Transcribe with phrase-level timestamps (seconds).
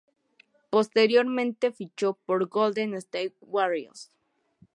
[0.71, 4.09] Posteriormente fichó por Golden State Warriors.